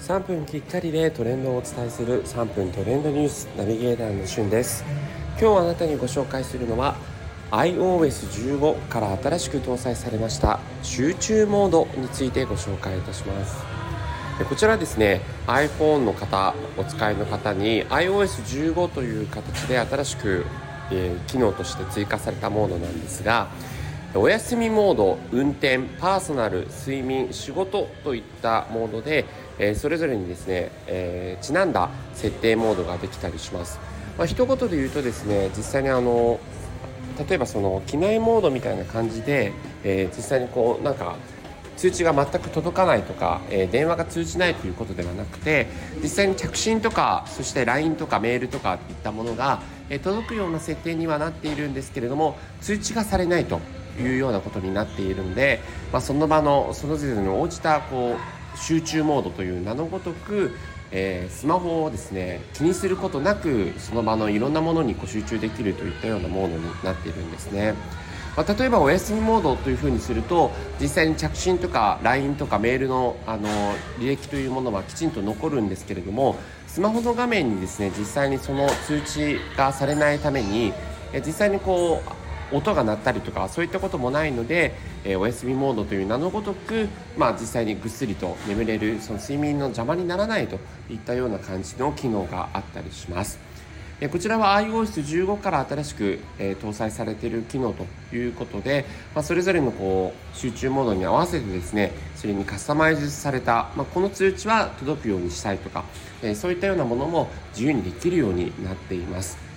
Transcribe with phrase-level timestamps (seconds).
[0.00, 4.84] 3分きっかりでトレンドをお伝えする3分トレンドニュースナビゲーターのしゅんです。
[5.40, 6.96] 今日あなたにご紹介するのは
[7.50, 13.64] iOS15 から新しく搭載されました集中モードについてご紹介いたします。
[14.48, 20.46] こちらですね iPhone の方お使いの方に iOS15 という形で新しく、
[20.92, 23.48] え、機能として追加されたモードなんですが
[24.14, 29.26] お休みモード運転パーソナル睡眠仕事といったモードで、
[29.58, 33.78] えー、それぞれにですね、えー、ちなんだ設定モードができたりします、
[34.16, 36.40] まあ、一言で言うとですね実際にあの
[37.28, 39.52] 例えばその機内モードみたいな感じで、
[39.84, 41.16] えー、実際にこうなんか
[41.76, 45.66] 通知が全く届かないとか、えー、電話が通じないということではなくて
[46.02, 53.60] 実際に着信とかそして LINE とかメールとかいったものが、えー、届くような設定にはなっているんですけれども通知がされないと。
[54.02, 55.60] いうようなことになっているので、
[55.92, 60.56] まあ、その場のその時点に応じたこう集中モードという名のごとく、
[60.90, 67.74] えー、スマホをですね気にすることなくその場のいろんなものにこう集中できるといったようなモードになっているんですね。
[68.36, 73.48] まあ、例えばお休みモードというふうにすると実際に着信とか LINE とかメールのあの
[73.98, 76.36] 履歴というものはきちんと残るんですけれども
[76.68, 80.72] スマホの画面にですね実際にその通知がされないために
[81.26, 82.17] 実際にこう
[82.52, 90.58] 音が鳴ったりとかそういったこともないので、えー、お休みモードという名のごとく、まあ、実際にぐっすりと眠れるその睡眠の邪魔にならないと
[90.90, 93.48] いったような感じの機能があったりします。
[94.06, 105.84] こちらは iOS15 から新しく、えー、搭載されている機能ということで、まあ、それぞれのこう集中モードに合わせてですねそれにカスタマイズされた、まあ、この通知は届くようにしたいとか、
[106.22, 109.47] えー、そういったようなものも自由にできるようになっています。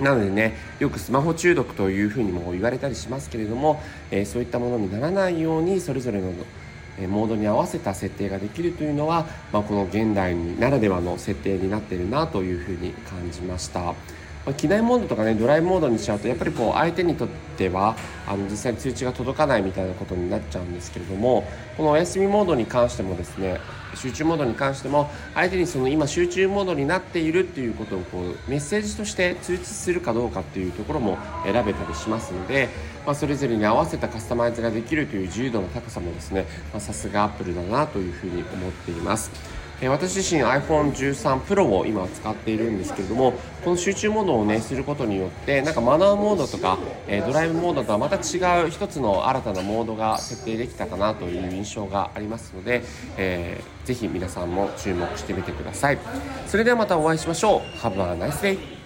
[0.00, 6.32] なのでねよくスマホ中毒というふうにも言われたりしますけれども、えー、そういったものにならないようにそれぞれの
[7.08, 13.94] モードに合わせた設定ができるというのは、まあ、この現代ならではの設定になっているなというふうに感じました。
[14.46, 17.96] まあ、機内モードとかねドライモードにしちゃうとやっぱりこう相手にとっては
[18.26, 21.44] あの実際に通知が届かないみたいなことになっちゃうんですけれども
[21.76, 23.58] このお休みモードに関してもですね
[23.94, 32.68] 集中モードに関しても相手にその今集中モードになっているっていうことをこうメッセージとして通知するかどうかっていうところも選べたりしますので、
[33.04, 36.46] まあ、それぞれに合わせたカスタマイズができるという自由度の高さもですね
[36.78, 39.59] さすがアップルだなというふうに思っています。
[39.80, 43.32] え私自身 iPhone13 Pro を今使っているんですけれども
[43.64, 52.82] この集中モードをねすることによってなんかマナーモードとか、えドライブモードとはまた違う一つの新たなモードが設定できたかなという印象がありますので、
[53.16, 55.98] えー、ぜひ皆さんも注目してみてください。
[56.46, 57.60] それではまたお会いしましょう。
[57.78, 58.79] Have a nice day